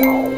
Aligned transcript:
Oh. 0.00 0.37